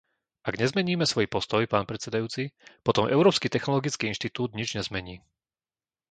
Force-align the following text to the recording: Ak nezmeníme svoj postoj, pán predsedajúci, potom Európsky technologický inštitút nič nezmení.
Ak 0.47 0.53
nezmeníme 0.61 1.05
svoj 1.07 1.27
postoj, 1.35 1.63
pán 1.73 1.85
predsedajúci, 1.91 2.43
potom 2.87 3.05
Európsky 3.15 3.47
technologický 3.55 4.03
inštitút 4.13 4.49
nič 4.59 4.69
nezmení. 4.77 5.15